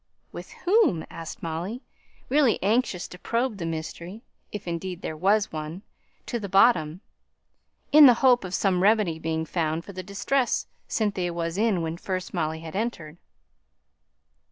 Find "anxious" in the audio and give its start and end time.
2.63-3.07